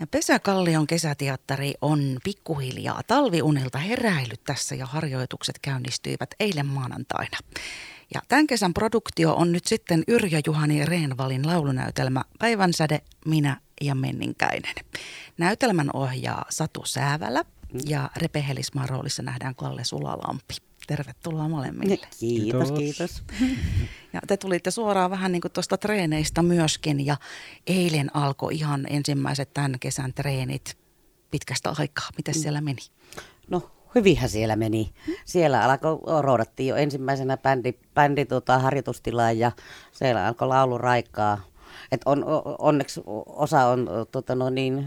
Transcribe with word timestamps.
Ja 0.00 0.06
Pesäkallion 0.06 0.86
kesäteatteri 0.86 1.74
on 1.80 2.18
pikkuhiljaa 2.24 3.02
talviunelta 3.06 3.78
heräillyt 3.78 4.44
tässä 4.44 4.74
ja 4.74 4.86
harjoitukset 4.86 5.58
käynnistyivät 5.58 6.30
eilen 6.40 6.66
maanantaina. 6.66 7.38
Ja 8.14 8.20
tämän 8.28 8.46
kesän 8.46 8.74
produktio 8.74 9.34
on 9.34 9.52
nyt 9.52 9.66
sitten 9.66 10.04
Yrjö 10.08 10.40
Juhani 10.46 10.86
Reenvalin 10.86 11.46
laulunäytelmä 11.46 12.22
Päivänsäde, 12.38 13.00
minä 13.26 13.60
ja 13.80 13.94
Menninkäinen. 13.94 14.74
Näytelmän 15.38 15.90
ohjaa 15.92 16.44
Satu 16.48 16.84
Säävälä 16.84 17.44
ja 17.86 18.10
Repe 18.16 18.44
roolissa 18.86 19.22
nähdään 19.22 19.54
Kalle 19.54 19.84
Sulalampi. 19.84 20.54
Tervetuloa 20.86 21.48
molemmille. 21.48 21.98
Kiitos, 22.20 22.72
kiitos. 22.72 23.22
Ja 24.12 24.20
te 24.26 24.36
tulitte 24.36 24.70
suoraan 24.70 25.10
vähän 25.10 25.32
niin 25.32 25.40
kuin 25.40 25.52
tuosta 25.52 25.76
treeneistä 25.76 26.42
myöskin 26.42 27.06
ja 27.06 27.16
eilen 27.66 28.16
alkoi 28.16 28.54
ihan 28.54 28.86
ensimmäiset 28.90 29.54
tämän 29.54 29.76
kesän 29.80 30.14
treenit 30.14 30.78
pitkästä 31.30 31.74
aikaa. 31.78 32.08
Miten 32.16 32.34
mm. 32.34 32.40
siellä 32.40 32.60
meni? 32.60 32.78
No 33.50 33.70
hyvinhän 33.94 34.28
siellä 34.28 34.56
meni. 34.56 34.92
Siellä 35.24 35.64
alkoi, 35.64 35.98
roudattiin 36.22 36.68
jo 36.68 36.76
ensimmäisenä 36.76 37.36
bändi, 37.36 37.72
bändi 37.94 38.24
tota, 38.24 38.58
harjoitustilaan 38.58 39.38
ja 39.38 39.52
siellä 39.92 40.26
alkoi 40.26 40.48
laulu 40.48 40.78
raikaa 40.78 41.40
et 41.92 42.00
on, 42.04 42.24
onneksi 42.58 43.00
osa 43.26 43.64
on 43.64 43.88
tota, 44.10 44.34
no 44.34 44.50
niin, 44.50 44.86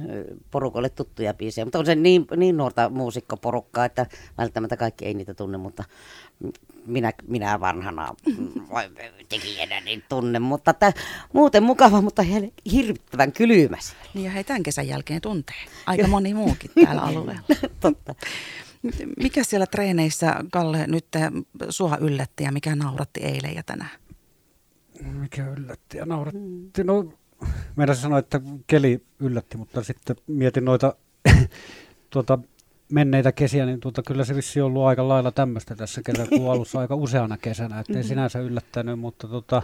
porukolle 0.52 0.89
tuttuja 0.89 1.34
biisejä, 1.34 1.65
mutta 1.65 1.79
on 1.79 1.85
se 1.85 1.95
niin, 1.95 2.27
niin 2.38 2.57
nuorta 2.57 2.89
muusikkoporukkaa, 2.89 3.85
että 3.85 4.05
välttämättä 4.38 4.77
kaikki 4.77 5.05
ei 5.05 5.13
niitä 5.13 5.34
tunne, 5.34 5.57
mutta 5.57 5.84
minä, 6.85 7.13
minä 7.27 7.59
vanhana 7.59 8.15
tekijänä 9.29 9.81
niin 9.81 10.03
tunne, 10.09 10.39
mutta 10.39 10.71
että, 10.71 10.93
muuten 11.34 11.63
mukava, 11.63 12.02
mutta 12.02 12.23
hirvittävän 12.71 13.31
kylmä 13.31 13.77
Niin 14.13 14.26
ja 14.26 14.31
hei 14.31 14.43
tämän 14.43 14.63
kesän 14.63 14.87
jälkeen 14.87 15.21
tuntee. 15.21 15.55
Aika 15.85 16.07
moni 16.07 16.34
muukin 16.34 16.71
täällä 16.85 17.01
alueella. 17.09 17.41
Totta. 17.79 18.15
Mikä 19.17 19.43
siellä 19.43 19.67
treeneissä, 19.67 20.35
Kalle, 20.51 20.87
nyt 20.87 21.05
sua 21.70 21.98
yllätti 21.98 22.43
ja 22.43 22.51
mikä 22.51 22.76
nauratti 22.76 23.20
eilen 23.20 23.55
ja 23.55 23.63
tänään? 23.63 23.91
Mikä 25.03 25.49
yllätti 25.49 25.97
ja 25.97 26.05
nauratti. 26.05 26.83
No, 26.83 27.13
meidän 27.75 27.95
sanoi, 27.95 28.19
että 28.19 28.41
keli 28.67 29.03
yllätti, 29.19 29.57
mutta 29.57 29.83
sitten 29.83 30.15
mietin 30.27 30.65
noita 30.65 30.95
tuota, 32.09 32.39
menneitä 32.91 33.31
kesiä, 33.31 33.65
niin 33.65 33.79
tuota, 33.79 34.03
kyllä 34.03 34.25
se 34.25 34.35
vissi 34.35 34.61
ollut 34.61 34.83
aika 34.83 35.07
lailla 35.07 35.31
tämmöistä 35.31 35.75
tässä 35.75 36.01
kesäkuun 36.05 36.51
alussa 36.53 36.79
aika 36.79 36.95
useana 36.95 37.37
kesänä, 37.37 37.79
ettei 37.79 37.95
mm-hmm. 37.95 38.07
sinänsä 38.07 38.39
yllättänyt, 38.39 38.99
mutta 38.99 39.27
tota, 39.27 39.61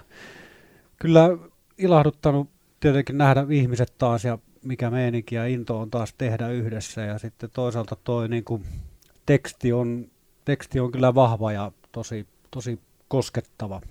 kyllä 1.00 1.30
ilahduttanut 1.78 2.50
tietenkin 2.80 3.17
nähdä 3.17 3.45
ihmiset 3.50 3.94
taas 3.97 4.25
ja 4.25 4.38
mikä 4.63 4.91
meininki 4.91 5.36
ja 5.36 5.45
into 5.45 5.80
on 5.80 5.91
taas 5.91 6.13
tehdä 6.17 6.50
yhdessä 6.50 7.02
ja 7.02 7.19
sitten 7.19 7.50
toisaalta 7.53 7.95
toi 8.03 8.30
niin 8.30 8.44
kuin, 8.44 8.63
teksti, 9.25 9.73
on, 9.73 10.08
teksti 10.45 10.80
on 10.80 10.91
kyllä 10.91 11.16
vahva 11.16 11.52
ja 11.52 11.72
tosi, 11.91 12.28
tosi 12.52 12.80
koskettava 13.08 13.81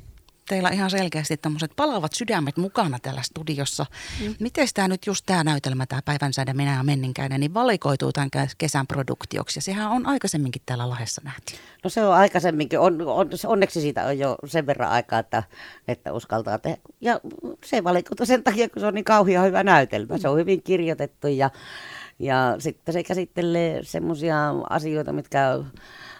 teillä 0.48 0.68
ihan 0.68 0.90
selkeästi 0.90 1.36
tämmöiset 1.36 1.72
palaavat 1.76 2.12
sydämet 2.12 2.56
mukana 2.56 2.98
täällä 2.98 3.22
studiossa. 3.22 3.86
Mm. 4.20 4.34
Miten 4.40 4.68
tämä 4.74 4.88
nyt 4.88 5.06
just 5.06 5.26
tämä 5.26 5.44
näytelmä, 5.44 5.86
tämä 5.86 6.02
Päivänsäde, 6.04 6.52
minä 6.52 6.76
ja 6.76 6.82
menninkäinen, 6.82 7.40
niin 7.40 7.54
valikoituu 7.54 8.12
tämän 8.12 8.30
kesän 8.58 8.86
produktioksi? 8.86 9.58
Ja 9.58 9.62
sehän 9.62 9.90
on 9.90 10.06
aikaisemminkin 10.06 10.62
täällä 10.66 10.88
Lahdessa 10.88 11.22
nähty. 11.24 11.54
No 11.84 11.90
se 11.90 12.06
on 12.06 12.14
aikaisemminkin. 12.14 12.80
On, 12.80 13.02
on, 13.02 13.30
onneksi 13.46 13.80
siitä 13.80 14.06
on 14.06 14.18
jo 14.18 14.36
sen 14.46 14.66
verran 14.66 14.90
aikaa, 14.90 15.18
että, 15.18 15.42
että 15.88 16.12
uskaltaa 16.12 16.58
tehdä. 16.58 16.78
Ja 17.00 17.20
se 17.64 17.84
valikoituu 17.84 18.26
sen 18.26 18.44
takia, 18.44 18.68
kun 18.68 18.80
se 18.80 18.86
on 18.86 18.94
niin 18.94 19.04
kauhean 19.04 19.46
hyvä 19.46 19.62
näytelmä. 19.62 20.18
Se 20.18 20.28
on 20.28 20.38
hyvin 20.38 20.62
kirjoitettu 20.62 21.28
ja, 21.28 21.50
ja 22.18 22.56
sitten 22.58 22.92
se 22.92 23.02
käsittelee 23.02 23.80
semmoisia 23.82 24.50
asioita, 24.70 25.12
mitkä 25.12 25.60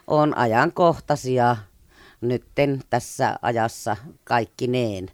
on 0.07 0.37
ajankohtaisia– 0.37 1.57
nytten 2.29 2.81
tässä 2.91 3.39
ajassa 3.43 3.97
kaikkineen. 4.25 5.09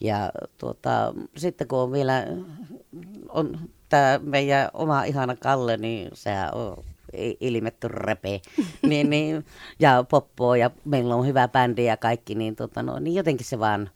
Ja 0.00 0.32
tuota, 0.58 1.14
sitten 1.36 1.68
kun 1.68 1.78
on 1.78 1.92
vielä 1.92 2.26
on 3.28 3.58
tämä 3.88 4.20
meidän 4.22 4.70
oma 4.74 5.04
ihana 5.04 5.36
Kalle, 5.36 5.76
niin 5.76 6.10
se 6.14 6.30
on 6.52 6.84
ilmetty 7.40 7.88
repe, 7.88 8.40
niin, 8.88 9.10
niin, 9.10 9.46
ja 9.78 10.04
poppoa 10.10 10.56
ja 10.56 10.70
meillä 10.84 11.14
on 11.14 11.26
hyvä 11.26 11.48
bändi 11.48 11.84
ja 11.84 11.96
kaikki, 11.96 12.34
niin, 12.34 12.56
tota, 12.56 12.82
no, 12.82 12.98
niin 12.98 13.14
jotenkin 13.14 13.46
se 13.46 13.58
vaan 13.58 13.90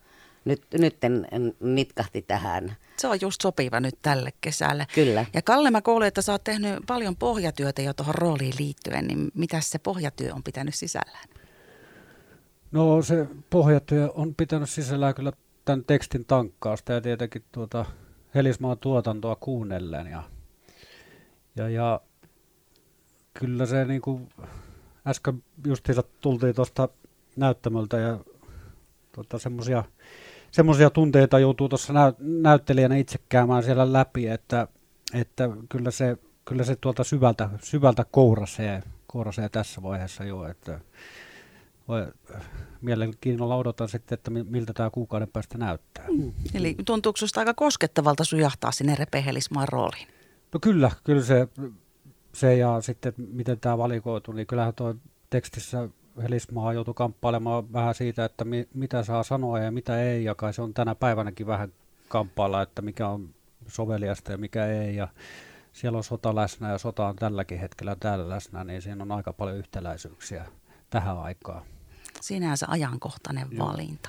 nyt, 0.44 0.62
nytten 0.78 1.28
nitkahti 1.60 2.22
tähän. 2.22 2.76
Se 2.97 3.08
on 3.08 3.19
just 3.20 3.41
sopiva 3.41 3.81
nyt 3.81 3.98
tälle 4.03 4.32
kesälle. 4.41 4.87
Kyllä. 4.94 5.25
Ja 5.34 5.42
Kalle, 5.42 5.70
mä 5.70 5.82
kuulin, 5.82 6.08
että 6.08 6.22
sä 6.22 6.32
oot 6.32 6.44
tehnyt 6.44 6.78
paljon 6.87 7.16
pohjatyötä 7.16 7.82
jo 7.82 7.94
tuohon 7.94 8.14
rooliin 8.14 8.54
liittyen, 8.58 9.06
niin 9.06 9.31
mitä 9.34 9.60
se 9.60 9.78
pohjatyö 9.78 10.34
on 10.34 10.42
pitänyt 10.42 10.75
sisällään? 10.75 11.28
No 12.73 13.03
se 13.03 13.27
pohjatyö 13.51 14.11
on 14.15 14.34
pitänyt 14.34 14.71
sisällään 14.71 15.15
kyllä 15.15 15.33
tämän 15.65 15.84
tekstin 15.84 16.25
tankkausta 16.25 16.93
ja 16.93 17.01
tietenkin 17.01 17.45
tuota 17.53 17.84
Helismaan 18.34 18.79
tuotantoa 18.79 19.37
kuunnellen. 19.37 20.06
Ja, 20.06 20.23
ja, 21.56 21.69
ja 21.69 22.01
kyllä 23.34 23.67
se 23.67 23.84
niin 23.84 24.01
kuin 24.01 24.29
äsken 25.06 25.43
justiinsa 25.67 26.03
tultiin 26.21 26.55
tuosta 26.55 26.89
näyttämöltä 27.37 27.97
ja 27.97 28.19
tuota, 29.12 29.39
semmoisia 29.39 29.85
semmoisia 30.50 30.91
tunteita 30.91 31.39
joutuu 31.39 31.69
tuossa 31.69 31.93
näy, 31.93 32.12
näyttelijänä 32.19 32.97
itse 32.97 33.19
käymään 33.29 33.62
siellä 33.62 33.93
läpi, 33.93 34.27
että, 34.27 34.69
että 35.15 35.49
kyllä 35.69 35.91
se, 35.91 36.17
kyllä 36.45 36.65
se 36.65 36.77
tuolta 36.77 37.05
syvältä, 37.05 37.49
syvältä 37.62 38.05
kourasee, 38.11 38.83
kourasee 39.06 39.49
tässä 39.49 39.83
vaiheessa 39.83 40.25
jo, 40.25 40.49
että 40.49 40.81
mielenkiinnolla 42.81 43.56
odotan 43.56 43.88
sitten, 43.88 44.15
että 44.15 44.31
miltä 44.31 44.72
tämä 44.72 44.91
kuukauden 44.91 45.28
päästä 45.28 45.59
näyttää. 45.59 46.04
Mm. 46.09 46.32
Eli 46.54 46.76
tuntuuko 46.84 47.16
sinusta 47.16 47.41
aika 47.41 47.54
koskettavalta 47.54 48.25
sujahtaa 48.25 48.72
sinne 48.72 48.94
repehelismaan 48.94 49.69
rooliin? 49.69 50.09
No 50.53 50.60
kyllä, 50.60 50.91
kyllä 51.04 51.22
se, 51.22 51.49
se 52.32 52.56
ja 52.56 52.81
sitten 52.81 53.12
miten 53.16 53.60
tämä 53.60 53.78
valikoitu, 53.78 54.32
niin 54.32 54.47
kyllähän 54.47 54.75
tuo 54.75 54.94
tekstissä 55.31 55.88
Helismaa 56.22 56.72
joutui 56.72 56.94
kamppailemaan 56.94 57.72
vähän 57.72 57.94
siitä, 57.94 58.25
että 58.25 58.44
mi, 58.44 58.69
mitä 58.75 59.03
saa 59.03 59.22
sanoa 59.22 59.59
ja 59.59 59.70
mitä 59.70 60.03
ei, 60.03 60.25
ja 60.25 60.34
kai 60.34 60.53
se 60.53 60.62
on 60.62 60.75
tänä 60.75 60.94
päivänäkin 60.94 61.47
vähän 61.47 61.72
kamppailla, 62.09 62.62
että 62.62 62.82
mikä 62.82 63.09
on 63.09 63.34
soveliasta 63.66 64.32
ja 64.32 64.38
mikä 64.38 64.66
ei, 64.66 64.97
ja 64.97 65.09
siellä 65.72 65.97
on 65.97 66.05
sota 66.05 66.34
läsnä 66.34 66.70
ja 66.72 66.78
sota 66.78 67.06
on 67.06 67.16
tälläkin 67.16 67.59
hetkellä 67.59 67.97
täällä 68.00 68.28
läsnä, 68.28 68.65
niin 68.65 68.82
siinä 68.82 69.03
on 69.03 69.12
aika 69.12 69.32
paljon 69.32 69.56
yhtäläisyyksiä 69.56 70.44
tähän 70.91 71.19
aikaan 71.19 71.62
sinänsä 72.21 72.67
ajankohtainen 72.69 73.47
Joo. 73.51 73.67
valinta. 73.67 74.09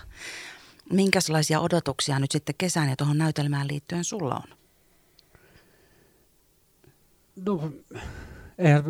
Minkälaisia 0.92 1.59
odotuksia 1.59 2.20
nyt 2.20 2.31
sitten 2.31 2.56
kesään 2.58 2.90
ja 2.90 2.96
tuohon 2.96 3.18
näytelmään 3.18 3.68
liittyen 3.68 4.03
sulla 4.03 4.36
on? 4.36 4.58
No, 7.46 7.72
eihän 8.58 8.84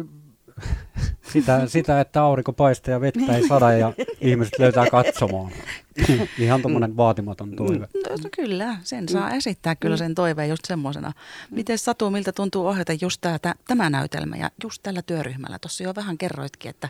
sitä, 1.33 1.67
sitä, 1.67 2.01
että 2.01 2.23
aurinko 2.23 2.53
paistaa 2.53 2.91
ja 2.91 3.01
vettä 3.01 3.35
ei 3.35 3.47
sada 3.47 3.71
ja 3.71 3.93
ihmiset 4.21 4.59
löytää 4.59 4.89
katsomaan. 4.89 5.51
Ihan 6.37 6.61
tuommoinen 6.61 6.97
vaatimaton 6.97 7.55
toive. 7.55 7.87
No, 7.93 8.15
no, 8.23 8.29
kyllä, 8.35 8.77
sen 8.83 9.09
saa 9.09 9.31
esittää 9.31 9.75
kyllä 9.75 9.97
sen 9.97 10.15
toiveen 10.15 10.49
just 10.49 10.65
semmoisena. 10.65 11.13
Miten 11.51 11.77
Satu, 11.77 12.11
miltä 12.11 12.31
tuntuu 12.31 12.67
ohjata 12.67 12.93
just 13.01 13.21
tää, 13.21 13.39
tämä 13.67 13.89
näytelmä 13.89 14.35
ja 14.35 14.51
just 14.63 14.83
tällä 14.83 15.01
työryhmällä? 15.01 15.59
Tuossa 15.59 15.83
jo 15.83 15.93
vähän 15.95 16.17
kerroitkin, 16.17 16.69
että 16.69 16.89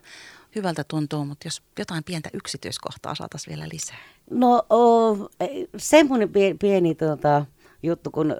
hyvältä 0.55 0.83
tuntuu, 0.83 1.25
mutta 1.25 1.47
jos 1.47 1.61
jotain 1.79 2.03
pientä 2.03 2.29
yksityiskohtaa 2.33 3.15
saataisiin 3.15 3.55
vielä 3.55 3.69
lisää. 3.73 3.97
No 4.31 4.65
semmoinen 5.77 6.29
pieni 6.59 6.95
tuota, 6.95 7.45
juttu, 7.83 8.11
kun 8.11 8.35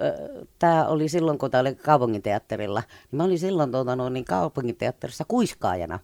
tämä 0.58 0.86
oli 0.86 1.08
silloin, 1.08 1.38
kun 1.38 1.50
tämä 1.50 1.60
oli 1.60 1.74
kaupunginteatterilla. 1.74 2.80
Niin 2.80 3.16
mä 3.16 3.24
olin 3.24 3.38
silloin 3.38 3.72
tuota, 3.72 3.96
no, 3.96 4.08
niin 4.08 4.24
kaupunginteatterissa 4.24 5.24
kuiskaajana. 5.28 5.98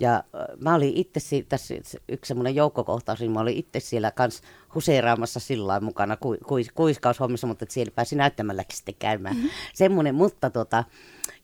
Ja 0.00 0.24
mä 0.60 0.74
olin 0.74 0.92
itse, 0.94 1.20
tässä 1.48 1.74
yksi 2.08 2.28
semmoinen 2.28 2.54
joukkokohtaus, 2.54 3.20
niin 3.20 3.32
mä 3.32 3.40
olin 3.40 3.56
itse 3.56 3.80
siellä 3.80 4.10
kans 4.10 4.42
huseeraamassa 4.74 5.40
sillä 5.40 5.80
mukana 5.80 6.16
ku, 6.16 6.36
ku, 6.46 6.54
kuiskaushommissa, 6.74 7.46
mutta 7.46 7.66
siellä 7.68 7.92
pääsi 7.94 8.16
näyttämälläkin 8.16 8.76
sitten 8.76 8.94
käymään. 8.98 9.36
Mm-hmm. 9.36 9.50
Semmoinen, 9.74 10.14
mutta 10.14 10.50
tota, 10.50 10.84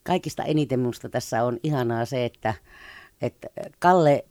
kaikista 0.05 0.45
eniten 0.45 0.81
minusta 0.81 1.09
tässä 1.09 1.45
on 1.45 1.59
ihanaa 1.63 2.05
se, 2.05 2.25
että 2.25 2.55
että 3.23 3.49
Kalle 3.79 4.25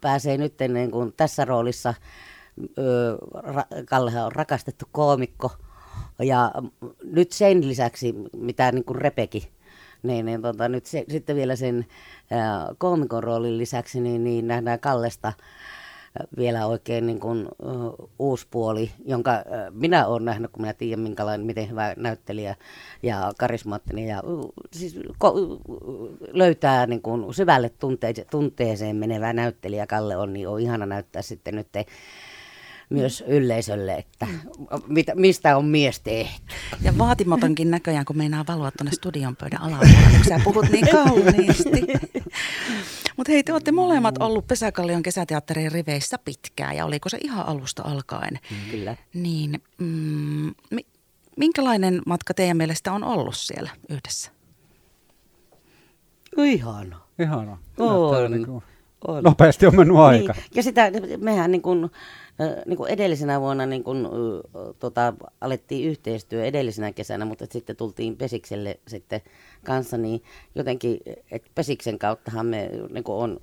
pääsee 0.00 0.36
nyt 0.36 0.54
niin 0.68 0.90
kuin 0.90 1.12
tässä 1.16 1.44
roolissa, 1.44 1.94
Kallehan 3.84 4.26
on 4.26 4.32
rakastettu 4.32 4.84
koomikko, 4.92 5.50
ja 6.18 6.52
nyt 7.04 7.32
sen 7.32 7.68
lisäksi, 7.68 8.14
mitä 8.36 8.72
niin 8.72 8.84
kuin 8.84 8.96
Repeki, 8.96 9.48
niin, 10.02 10.26
niin 10.26 10.42
tota, 10.42 10.68
nyt 10.68 10.86
se, 10.86 11.04
sitten 11.08 11.36
vielä 11.36 11.56
sen 11.56 11.86
ää, 12.30 12.68
koomikon 12.78 13.24
roolin 13.24 13.58
lisäksi, 13.58 14.00
niin, 14.00 14.24
niin 14.24 14.46
nähdään 14.46 14.80
Kallesta 14.80 15.32
vielä 16.38 16.66
oikein 16.66 17.06
niin 17.06 17.20
kuin, 17.20 17.48
uh, 17.62 18.10
uusi 18.18 18.46
puoli, 18.50 18.90
jonka 19.04 19.32
uh, 19.32 19.80
minä 19.80 20.06
olen 20.06 20.24
nähnyt, 20.24 20.50
kun 20.52 20.62
minä 20.62 20.72
tiedän, 20.72 21.00
minkälainen, 21.00 21.46
miten 21.46 21.70
hyvä 21.70 21.94
näyttelijä 21.96 22.56
ja 23.02 23.32
karismaattinen 23.38 24.06
ja 24.06 24.20
uh, 24.24 24.52
siis, 24.72 24.96
ko, 25.18 25.34
löytää 26.32 26.86
niin 26.86 27.02
kuin, 27.02 27.34
syvälle 27.34 27.68
tunteeseen, 27.68 28.26
tunteeseen 28.30 28.96
menevä 28.96 29.32
näyttelijä 29.32 29.86
Kalle 29.86 30.16
on, 30.16 30.32
niin 30.32 30.48
on 30.48 30.60
ihana 30.60 30.86
näyttää 30.86 31.22
sitten 31.22 31.54
nyt 31.54 31.68
myös 32.90 33.24
yleisölle, 33.26 33.94
että 33.94 34.26
mitä, 34.88 35.14
mistä 35.14 35.56
on 35.56 35.64
mies 35.64 36.00
tehty. 36.00 36.54
Ja 36.82 36.98
vaatimatonkin 36.98 37.70
näköjään, 37.70 38.04
kun 38.04 38.16
meinaa 38.16 38.44
valua 38.48 38.70
tuonne 38.70 38.92
studion 38.92 39.36
pöydän 39.36 39.60
alapuolelle, 39.60 40.16
kun 40.16 40.24
sä 40.28 40.40
puhut 40.44 40.66
niin 40.70 40.88
kauniisti. 40.88 41.86
Mutta 43.22 43.32
hei, 43.32 43.44
te 43.44 43.52
olette 43.52 43.72
molemmat 43.72 44.14
ollut 44.20 44.46
Pesäkallion 44.46 45.02
kesäteatterin 45.02 45.72
riveissä 45.72 46.18
pitkään, 46.18 46.76
ja 46.76 46.86
oliko 46.86 47.08
se 47.08 47.18
ihan 47.20 47.46
alusta 47.46 47.82
alkaen? 47.82 48.38
Kyllä. 48.70 48.96
Niin, 49.14 49.62
mm, 49.78 50.54
minkälainen 51.36 52.02
matka 52.06 52.34
teidän 52.34 52.56
mielestä 52.56 52.92
on 52.92 53.04
ollut 53.04 53.36
siellä 53.36 53.70
yhdessä? 53.88 54.30
Ihana. 56.36 57.00
Ihana. 57.18 57.58
On. 57.78 58.30
Niin 58.30 58.46
kuin 58.46 58.62
on. 59.08 59.22
Nopeasti 59.24 59.66
on 59.66 59.76
mennyt 59.76 59.96
aika. 59.96 60.32
Niin. 60.32 60.44
Ja 60.54 60.62
sitä, 60.62 60.90
mehän 61.18 61.50
niin 61.50 61.62
kuin, 61.62 61.90
niin 62.66 62.76
kuin 62.76 62.90
edellisenä 62.90 63.40
vuonna 63.40 63.66
niin 63.66 63.84
kuin, 63.84 64.06
tota, 64.78 65.12
alettiin 65.40 65.88
yhteistyö 65.88 66.44
edellisenä 66.44 66.92
kesänä, 66.92 67.24
mutta 67.24 67.46
sitten 67.50 67.76
tultiin 67.76 68.16
Pesikselle 68.16 68.80
sitten 68.88 69.20
kanssa, 69.64 69.96
niin 69.96 70.22
jotenkin, 70.54 71.00
että 71.30 71.50
Pesiksen 71.54 71.98
kauttahan 71.98 72.46
me 72.46 72.70
niin 72.92 73.04
kuin 73.04 73.16
on 73.16 73.38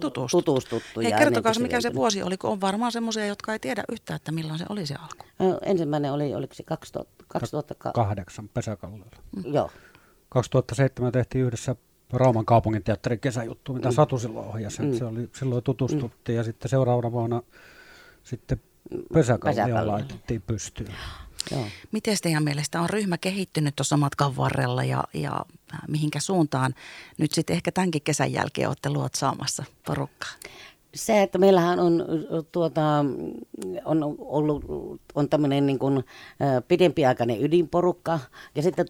tutustuttu. 0.00 0.52
tutustuttu 0.52 1.00
Hei, 1.00 1.12
kertokaa 1.12 1.52
mikä 1.60 1.80
se 1.80 1.94
vuosi 1.94 2.22
oli, 2.22 2.36
kun 2.36 2.50
on 2.50 2.60
varmaan 2.60 2.92
semmoisia, 2.92 3.26
jotka 3.26 3.52
ei 3.52 3.58
tiedä 3.58 3.84
yhtään, 3.92 4.16
että 4.16 4.32
milloin 4.32 4.58
se 4.58 4.64
oli 4.68 4.86
se 4.86 4.94
alku. 4.94 5.56
Ensimmäinen 5.64 6.12
oli, 6.12 6.34
oliko 6.34 6.54
se 6.54 6.62
2000, 6.62 7.24
2008 7.28 8.48
Pesäkallella. 8.48 9.06
Mm. 9.36 9.54
Joo. 9.54 9.70
2007 10.28 11.12
tehtiin 11.12 11.44
yhdessä 11.44 11.76
Rauman 12.12 12.44
kaupungin 12.44 12.84
teatterin 12.84 13.20
kesäjuttu, 13.20 13.72
mitä 13.72 13.88
mm. 13.88 13.94
Satu 13.94 14.18
silloin 14.18 14.46
ohjasi. 14.48 14.82
Mm. 14.82 14.98
Se 14.98 15.04
oli, 15.04 15.28
silloin 15.34 15.64
tutustuttiin 15.64 16.36
mm. 16.36 16.38
ja 16.38 16.44
sitten 16.44 16.68
seuraavana 16.68 17.12
vuonna 17.12 17.42
sitten 18.22 18.60
pesäkallia 19.14 19.86
laitettiin 19.86 20.42
pystyyn. 20.42 20.94
Miten 21.92 22.16
teidän 22.22 22.44
mielestä 22.44 22.80
on 22.80 22.90
ryhmä 22.90 23.18
kehittynyt 23.18 23.76
tuossa 23.76 23.96
matkan 23.96 24.36
varrella 24.36 24.84
ja, 24.84 25.04
ja 25.14 25.44
mihinkä 25.88 26.20
suuntaan 26.20 26.74
nyt 27.18 27.32
sitten 27.32 27.56
ehkä 27.56 27.72
tämänkin 27.72 28.02
kesän 28.02 28.32
jälkeen 28.32 28.68
olette 28.68 28.90
luotsaamassa 28.90 29.64
porukkaa? 29.86 30.30
Se, 30.94 31.22
että 31.22 31.38
meillähän 31.38 31.80
on, 31.80 32.04
tuota, 32.52 33.04
on 33.84 34.16
ollut 34.18 34.64
on 35.14 35.28
tämmöinen 35.28 35.66
niin 35.66 35.78
kuin, 35.78 36.04
pidempiaikainen 36.68 37.44
ydinporukka. 37.44 38.18
Ja 38.54 38.62
sitten 38.62 38.86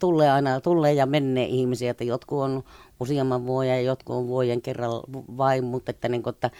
tulee 0.00 0.30
aina 0.30 0.60
tulee 0.60 0.92
ja 0.92 1.06
menee 1.06 1.46
ihmisiä, 1.46 1.90
että 1.90 2.04
jotkut 2.04 2.38
on 2.38 2.64
useamman 3.00 3.46
vuoden 3.46 3.70
ja 3.70 3.80
jotkut 3.80 4.16
on 4.16 4.28
vuoden 4.28 4.62
kerralla 4.62 5.02
vain, 5.36 5.64
mutta 5.64 5.90
että, 5.90 6.08
niin 6.08 6.22
kuin, 6.22 6.34
että, 6.34 6.50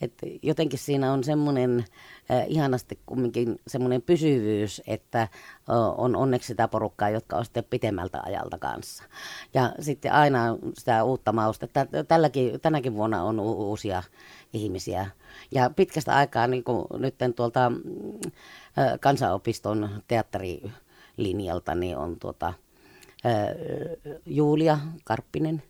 että 0.00 0.26
jotenkin 0.42 0.78
siinä 0.78 1.12
on 1.12 1.24
semmoinen 1.24 1.84
äh, 2.30 2.44
ihanasti 2.48 2.98
kumminkin 3.06 3.56
semmoinen 3.66 4.02
pysyvyys, 4.02 4.82
että 4.86 5.22
äh, 5.22 5.28
on 5.96 6.16
onneksi 6.16 6.46
sitä 6.46 6.68
porukkaa, 6.68 7.10
jotka 7.10 7.36
on 7.36 7.44
sitten 7.44 7.64
pitemmältä 7.64 8.20
ajalta 8.22 8.58
kanssa. 8.58 9.04
Ja 9.54 9.72
sitten 9.80 10.12
aina 10.12 10.56
sitä 10.78 11.04
uutta 11.04 11.32
mausta. 11.32 11.66
Tälläkin, 12.08 12.60
tänäkin 12.60 12.94
vuonna 12.94 13.22
on 13.22 13.40
u- 13.40 13.68
uusia 13.70 14.02
ihmisiä. 14.52 15.06
Ja 15.50 15.70
pitkästä 15.70 16.16
aikaa 16.16 16.46
niin 16.46 16.64
kuin 16.64 16.86
nyt 16.98 17.14
tuolta 17.36 17.66
äh, 17.66 19.00
kansanopiston 19.00 19.88
teatterilinjalta 20.08 21.74
niin 21.74 21.96
on 21.96 22.16
tuota, 22.18 22.54
Julia 24.26 24.78
Karppinen. 25.04 25.62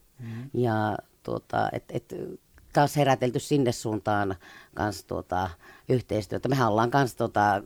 Ja 0.57 0.99
tuota, 1.23 1.69
et, 1.73 1.85
et, 1.89 2.15
taas 2.73 2.97
herätelty 2.97 3.39
sinne 3.39 3.73
suuntaan 3.73 4.37
kanssa 4.75 5.07
tuota, 5.07 5.51
yhteistyötä. 5.89 6.49
Mehän 6.49 6.69
ollaan 6.69 6.91
kanssa 6.91 7.19
tuota, 7.19 7.63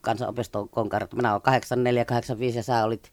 kansanopiston 0.00 0.68
konkarat. 0.68 1.14
Minä 1.14 1.30
olen 1.30 1.42
8485 1.42 2.58
ja 2.58 2.62
sä 2.62 2.84
olit 2.84 3.12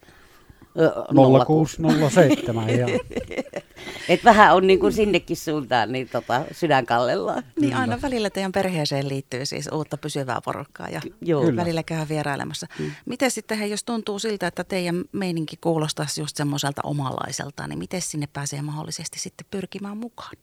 0607. 1.16 2.68
Et 4.10 4.24
vähän 4.24 4.56
on 4.56 4.68
niin 4.68 4.80
kuin 4.80 4.94
sinnekin 4.94 5.38
suuntaan 5.38 5.92
niin 5.92 6.10
tota, 6.10 6.46
sydän 6.52 6.86
kallellaan. 6.86 7.44
Niin 7.60 7.76
aina 7.76 8.02
välillä 8.02 8.30
teidän 8.30 8.52
perheeseen 8.52 9.10
liittyy 9.10 9.46
siis 9.46 9.70
uutta 9.72 9.98
pysyvää 9.98 10.42
porukkaa 10.46 10.90
ja 10.90 11.02
Joo. 11.22 11.56
välillä 11.56 11.84
käy 11.84 12.06
vierailemassa. 12.10 12.68
Mm. 12.80 12.92
Miten 13.06 13.32
sitten 13.32 13.58
he, 13.58 13.66
jos 13.66 13.84
tuntuu 13.84 14.20
siltä, 14.20 14.48
että 14.48 14.64
teidän 14.64 15.04
meininki 15.12 15.58
kuulostaisi 15.62 16.22
just 16.22 16.36
semmoiselta 16.36 16.82
omalaiselta, 16.84 17.68
niin 17.68 17.80
miten 17.80 18.02
sinne 18.02 18.28
pääsee 18.34 18.62
mahdollisesti 18.62 19.20
sitten 19.20 19.48
pyrkimään 19.52 19.98
mukaan? 19.98 20.36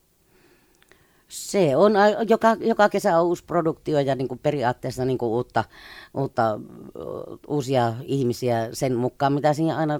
Se 1.29 1.75
on, 1.75 1.93
joka, 2.29 2.57
joka 2.59 2.89
kesä 2.89 3.19
on 3.19 3.27
uusi 3.27 3.43
produktio 3.43 3.99
ja 3.99 4.15
niin 4.15 4.27
kuin 4.27 4.39
periaatteessa 4.39 5.05
niin 5.05 5.17
kuin 5.17 5.29
uutta, 5.29 5.63
uutta, 6.13 6.59
uusia 7.47 7.93
ihmisiä 8.03 8.69
sen 8.73 8.95
mukaan, 8.95 9.33
mitä 9.33 9.53
siinä 9.53 9.77
aina 9.77 9.99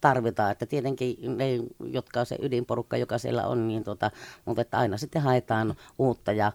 tarvitaan. 0.00 0.52
Että 0.52 0.66
tietenkin 0.66 1.36
ne, 1.36 1.46
jotka 1.84 2.20
on 2.20 2.26
se 2.26 2.38
ydinporukka, 2.42 2.96
joka 2.96 3.18
siellä 3.18 3.46
on, 3.46 3.68
niin 3.68 3.84
tota, 3.84 4.10
mutta 4.44 4.62
että 4.62 4.78
aina 4.78 4.96
sitten 4.96 5.22
haetaan 5.22 5.74
uutta. 5.98 6.32
Ja, 6.32 6.52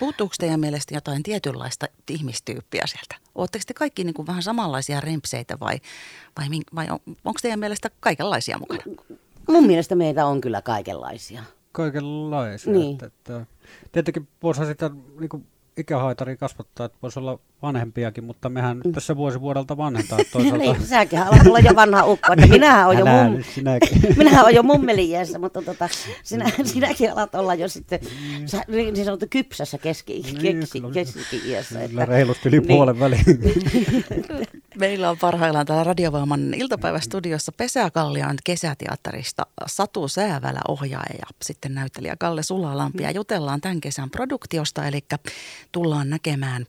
Puuttuuko 0.00 0.34
teidän 0.38 0.60
mielestä 0.60 0.94
jotain 0.94 1.22
tietynlaista 1.22 1.86
ihmistyyppiä 2.10 2.82
sieltä? 2.86 3.14
Oletteko 3.34 3.62
te 3.66 3.74
kaikki 3.74 4.04
niin 4.04 4.14
kuin 4.14 4.26
vähän 4.26 4.42
samanlaisia 4.42 5.00
rempseitä 5.00 5.60
vai, 5.60 5.78
vai, 6.38 6.46
vai 6.74 6.90
on, 6.90 6.98
onko 7.06 7.38
teidän 7.42 7.58
mielestä 7.58 7.90
kaikenlaisia 8.00 8.58
mukana? 8.58 8.82
Mun 9.48 9.66
mielestä 9.66 9.94
meitä 9.94 10.26
on 10.26 10.40
kyllä 10.40 10.62
kaikenlaisia 10.62 11.42
kaikenlaisia. 11.72 12.72
Niin. 12.72 12.92
Että, 12.92 13.06
että, 13.06 13.46
tietenkin 13.92 14.28
voisi 14.42 14.66
sitä 14.66 14.90
niin 15.20 15.28
kuin 15.28 15.46
ikähaitari 15.76 16.36
kasvattaa, 16.36 16.86
että 16.86 16.98
voisi 17.02 17.18
olla 17.18 17.38
vanhempiakin, 17.62 18.24
mutta 18.24 18.48
mehän 18.48 18.80
mm. 18.84 18.92
tässä 18.92 19.16
vuosi 19.16 19.40
vuodelta 19.40 19.76
vanhentaa 19.84 20.18
toisaalta. 20.32 20.58
niin, 20.58 20.86
säkin 20.86 21.18
haluat 21.18 21.46
olla 21.46 21.58
jo 21.58 21.74
vanha 21.74 22.06
ukko, 22.06 22.32
että 22.32 22.46
minähän 22.46 22.86
olen 22.86 22.98
jo, 22.98 23.06
mum... 23.06 23.42
minähän 24.16 24.42
olen 24.42 24.54
jo 24.54 24.62
mummeliässä, 24.62 25.38
mutta 25.38 25.62
tota, 25.62 25.88
sinä, 26.22 26.44
mm. 26.44 26.64
sinäkin 26.64 27.12
alat 27.12 27.34
olla 27.34 27.54
jo 27.54 27.68
sitten 27.68 28.00
mm. 28.02 28.46
sä, 28.46 28.62
niin, 28.68 28.94
niin 28.94 29.04
sanottu 29.04 29.26
kypsässä 29.30 29.78
keski, 29.78 30.22
niin, 30.22 30.60
keski, 30.60 30.82
keski-iässä. 30.92 31.82
Että... 31.82 32.04
reilusti 32.04 32.48
yli 32.48 32.58
niin. 32.58 32.68
puolen 32.68 33.00
väliin. 33.00 33.24
Meillä 34.78 35.10
on 35.10 35.18
parhaillaan 35.18 35.66
täällä 35.66 35.84
Radiovoiman 35.84 36.54
iltapäivästudiossa 36.54 37.52
Pesäkallion 37.52 38.36
kesäteatterista 38.44 39.46
Satu 39.66 40.08
Säävälä 40.08 40.60
ohjaaja 40.68 41.14
ja 41.18 41.26
sitten 41.42 41.74
näyttelijä 41.74 42.16
Kalle 42.18 42.42
Sulalampi. 42.42 43.02
Ja 43.02 43.10
jutellaan 43.10 43.60
tämän 43.60 43.80
kesän 43.80 44.10
produktiosta, 44.10 44.86
eli 44.86 45.04
tullaan 45.72 46.10
näkemään 46.10 46.66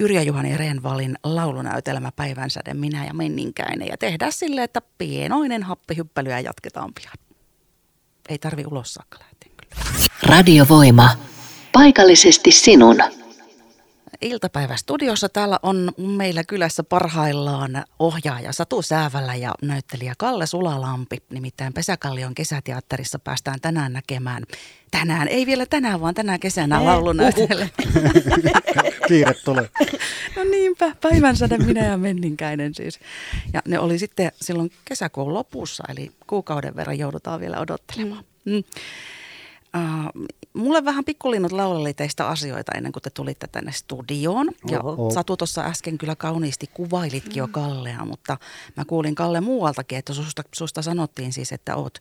Yrjö 0.00 0.22
Juhani 0.22 0.56
Renvalin 0.56 1.14
laulunäytelmä 1.24 2.12
Päivänsäde 2.12 2.74
Minä 2.74 3.04
ja 3.04 3.14
Menninkäinen. 3.14 3.88
Ja 3.88 3.98
tehdään 3.98 4.32
sille, 4.32 4.62
että 4.62 4.82
pienoinen 4.98 5.62
happihyppely 5.62 6.30
ja 6.30 6.40
jatketaan 6.40 6.94
pian. 6.94 7.14
Ei 8.28 8.38
tarvi 8.38 8.64
ulos 8.66 8.94
saakka 8.94 9.18
lähteä 9.18 9.50
kyllä. 9.56 10.06
Radiovoima. 10.22 11.08
Paikallisesti 11.72 12.52
sinun. 12.52 12.96
Iltapäivästudiossa 14.20 15.28
täällä 15.28 15.58
on 15.62 15.92
meillä 15.96 16.44
kylässä 16.44 16.82
parhaillaan 16.82 17.84
ohjaaja 17.98 18.52
Satu 18.52 18.82
Säävälä 18.82 19.34
ja 19.34 19.54
näyttelijä 19.62 20.14
Kalle 20.18 20.46
Sulalampi. 20.46 21.16
Nimittäin 21.30 21.72
Pesäkallion 21.72 22.34
kesäteatterissa 22.34 23.18
päästään 23.18 23.60
tänään 23.60 23.92
näkemään, 23.92 24.42
tänään, 24.90 25.28
ei 25.28 25.46
vielä 25.46 25.66
tänään, 25.66 26.00
vaan 26.00 26.14
tänä 26.14 26.38
kesänä 26.38 26.84
laulunäytelle. 26.84 27.70
Kiire 29.08 29.34
tulee. 29.44 29.68
no 30.36 30.44
niinpä, 30.44 30.92
päivänsäde 31.00 31.58
minä 31.58 31.84
ja 31.84 31.96
Menninkäinen 31.96 32.74
siis. 32.74 33.00
Ja 33.52 33.62
ne 33.68 33.78
oli 33.78 33.98
sitten 33.98 34.32
silloin 34.42 34.70
kesäkuun 34.84 35.34
lopussa, 35.34 35.84
eli 35.88 36.10
kuukauden 36.26 36.76
verran 36.76 36.98
joudutaan 36.98 37.40
vielä 37.40 37.60
odottelemaan. 37.60 38.24
Mm. 38.44 38.64
Uh, 39.76 40.26
mulle 40.54 40.84
vähän 40.84 41.04
pikkulinnut 41.04 41.52
lauleli 41.52 41.94
teistä 41.94 42.28
asioita 42.28 42.72
ennen 42.76 42.92
kuin 42.92 43.02
te 43.02 43.10
tulitte 43.10 43.46
tänne 43.46 43.72
studioon. 43.72 44.50
Ja 44.70 44.80
Oho. 44.80 45.10
Satu 45.10 45.36
tuossa 45.36 45.64
äsken 45.64 45.98
kyllä 45.98 46.16
kauniisti 46.16 46.70
kuvailitkin 46.74 47.36
jo 47.36 47.48
Kallea, 47.48 48.04
mutta 48.04 48.36
mä 48.76 48.84
kuulin 48.84 49.14
Kalle 49.14 49.40
muualtakin, 49.40 49.98
että 49.98 50.12
susta, 50.12 50.42
susta 50.54 50.82
sanottiin 50.82 51.32
siis, 51.32 51.52
että 51.52 51.76
oot 51.76 51.98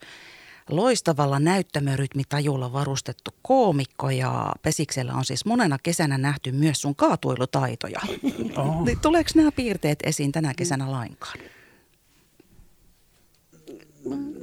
loistavalla 0.70 1.40
näyttämörytmitajulla 1.40 2.74
varustettu 2.74 3.32
koomikko 3.42 4.10
ja 4.10 4.54
Pesiksellä 4.62 5.14
on 5.14 5.26
siis 5.26 5.46
monena 5.46 5.78
kesänä 5.84 6.18
nähty 6.18 6.52
myös 6.52 6.82
sun 6.82 6.96
kaatuilutaitoja. 6.96 8.02
Oh. 8.58 8.86
Niin 8.86 9.00
tuleeko 9.00 9.30
nämä 9.36 9.52
piirteet 9.52 10.00
esiin 10.04 10.32
tänä 10.32 10.54
kesänä 10.54 10.92
lainkaan? 10.92 11.40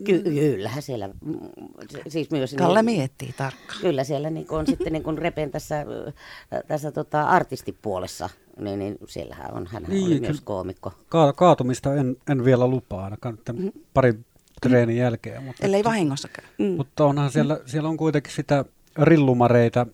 Ky- 0.05 0.23
kyllähän 0.23 0.83
siellä, 0.83 1.09
mm, 1.09 1.39
siis 2.09 2.31
myös... 2.31 2.55
Kalle 2.59 2.83
niin, 2.83 2.99
miettii 2.99 3.35
tarkkaan. 3.37 3.81
Kyllä 3.81 4.05
siellä 4.05 4.31
niin 4.31 4.47
on 4.49 4.67
sitten 4.67 4.93
niin 4.93 5.19
repen 5.19 5.51
tässä, 5.51 5.87
tässä 6.69 6.93
tota 6.93 7.23
artistipuolessa, 7.23 8.29
niin, 8.59 8.79
niin 8.79 8.99
siellähän 9.07 9.55
on, 9.55 9.67
hän 9.67 9.83
Niin, 9.89 10.07
oli 10.07 10.21
myös 10.21 10.41
koomikko. 10.41 10.93
Ka- 11.09 11.33
kaatumista 11.33 11.95
en, 11.95 12.17
en 12.31 12.45
vielä 12.45 12.67
lupaa 12.67 13.05
ainakaan 13.05 13.39
nyt 13.55 13.75
parin 13.95 14.25
treenin 14.63 14.97
jälkeen. 14.97 15.43
Mutta, 15.43 15.67
Ellei 15.67 15.85
vahingossa 15.85 16.29
käy. 16.29 16.45
Mm. 16.59 16.77
mutta 16.77 17.05
onhan 17.05 17.31
siellä, 17.31 17.61
siellä 17.67 17.89
on 17.89 17.97
kuitenkin 17.97 18.33
sitä 18.33 18.65
rillumareita 18.99 19.87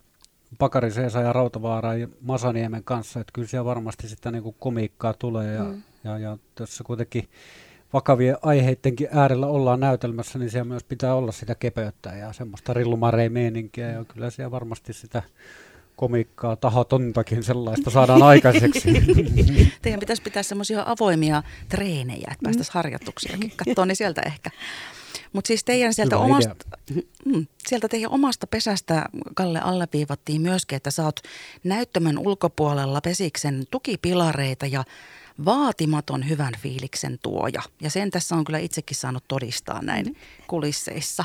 Pakari 0.59 0.91
Seesa 0.91 1.21
ja 1.21 1.33
Rautavaara 1.33 1.95
ja 1.95 2.09
Masaniemen 2.21 2.85
kanssa, 2.85 3.21
että 3.21 3.31
kyllä 3.35 3.49
siellä 3.49 3.65
varmasti 3.65 4.09
sitä 4.09 4.31
niin 4.31 4.43
kuin 4.43 4.57
komiikkaa 4.59 5.15
tulee 5.15 5.55
ja, 5.55 5.65
mm. 5.65 5.83
ja, 6.05 6.19
ja 6.19 6.39
tässä 6.55 6.85
kuitenkin 6.85 7.29
vakavien 7.93 8.37
aiheidenkin 8.43 9.09
äärellä 9.13 9.47
ollaan 9.47 9.81
näytelmässä, 9.81 10.39
niin 10.39 10.51
siellä 10.51 10.69
myös 10.69 10.85
pitää 10.85 11.15
olla 11.15 11.33
sitä 11.33 11.55
kepeyttä 11.55 12.11
ja 12.11 12.33
semmoista 12.33 12.75
rillumarei-meininkiä 12.75 13.91
ja 13.91 14.05
kyllä 14.05 14.31
siellä 14.31 14.51
varmasti 14.51 14.93
sitä 14.93 15.23
komiikkaa, 15.97 16.57
tahotontakin 16.57 17.43
sellaista 17.43 17.91
saadaan 17.91 18.23
aikaiseksi. 18.23 18.89
Teidän 19.83 20.01
pitäisi 20.01 20.23
pitää 20.23 20.43
semmoisia 20.43 20.83
avoimia 20.87 21.43
treenejä, 21.69 22.29
että 22.33 22.43
päästäisiin 22.43 22.75
harjoituksiakin 22.75 23.53
katsoa, 23.57 23.87
niin 23.87 23.97
sieltä 23.97 24.23
ehkä. 24.27 24.51
Mutta 25.33 25.49
siis 25.49 25.65
teidän 25.65 25.95
sieltä 25.95 26.17
Hyvä 26.17 26.25
omasta, 26.25 26.55
mm, 27.25 27.47
sieltä 27.69 27.89
teidän 27.89 28.11
omasta 28.11 28.47
pesästä, 28.47 29.05
Kalle, 29.35 29.61
alleviivattiin 29.61 30.41
myöskin, 30.41 30.77
että 30.77 30.91
sä 30.91 31.05
oot 31.05 31.21
näyttämön 31.65 32.19
ulkopuolella 32.19 33.01
pesiksen 33.01 33.65
tukipilareita 33.71 34.67
ja 34.67 34.85
vaatimaton 35.45 36.29
hyvän 36.29 36.55
fiiliksen 36.59 37.19
tuoja. 37.23 37.63
Ja 37.81 37.91
sen 37.91 38.11
tässä 38.11 38.35
on 38.35 38.45
kyllä 38.45 38.59
itsekin 38.59 38.97
saanut 38.97 39.25
todistaa 39.29 39.83
näin 39.83 40.17
kulisseissa. 40.47 41.25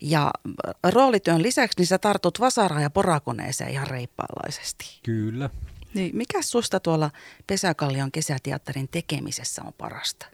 Ja 0.00 0.30
äh, 0.46 0.92
roolityön 0.92 1.42
lisäksi 1.42 1.78
niin 1.78 1.86
sä 1.86 1.98
tartut 1.98 2.40
vasaraan 2.40 2.82
ja 2.82 2.90
porakoneeseen 2.90 3.70
ihan 3.70 3.86
reippaalaisesti. 3.86 5.00
kyllä. 5.02 5.50
Niin, 5.94 6.16
mikä 6.16 6.42
susta 6.42 6.80
tuolla 6.80 7.10
Pesäkallion 7.46 8.12
kesäteatterin 8.12 8.88
tekemisessä 8.88 9.62
on 9.66 9.72
parasta? 9.78 10.26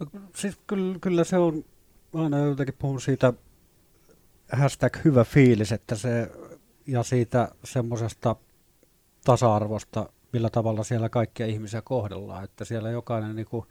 No, 0.00 0.06
siis 0.36 0.58
kyllä, 0.66 0.98
kyllä 0.98 1.24
se 1.24 1.38
on, 1.38 1.64
mä 2.12 2.22
aina 2.22 2.38
jotenkin 2.38 2.74
puhun 2.78 3.00
siitä 3.00 3.32
hashtag 4.52 4.96
hyvä 5.04 5.24
fiilis, 5.24 5.72
että 5.72 5.94
se, 5.94 6.30
ja 6.86 7.02
siitä 7.02 7.48
semmoisesta 7.64 8.36
tasa-arvosta, 9.24 10.08
millä 10.34 10.50
tavalla 10.50 10.84
siellä 10.84 11.08
kaikkia 11.08 11.46
ihmisiä 11.46 11.82
kohdellaan, 11.82 12.44
että 12.44 12.64
siellä 12.64 12.90
jokainen 12.90 13.36
niin 13.36 13.46
kuin, 13.46 13.66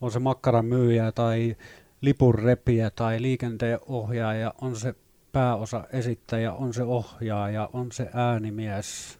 on 0.00 0.10
se 0.10 0.18
makkaran 0.18 0.66
myyjä 0.66 1.12
tai 1.12 1.56
lipun 2.00 2.34
repiä 2.34 2.90
tai 2.90 3.22
liikenteen 3.22 3.78
ohjaaja, 3.86 4.54
on 4.60 4.76
se 4.76 4.94
pääosa 5.32 5.84
esittäjä, 5.92 6.52
on 6.52 6.74
se 6.74 6.82
ohjaaja, 6.82 7.70
on 7.72 7.92
se 7.92 8.10
äänimies, 8.14 9.18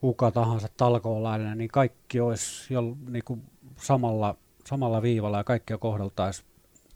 kuka 0.00 0.30
tahansa 0.30 0.68
talkoolainen, 0.76 1.58
niin 1.58 1.70
kaikki 1.70 2.20
olisi 2.20 2.74
jo 2.74 2.96
niin 3.08 3.24
kuin 3.24 3.42
samalla, 3.76 4.36
samalla 4.66 5.02
viivalla 5.02 5.38
ja 5.38 5.44
kaikkia 5.44 5.78
kohdeltaisiin 5.78 6.48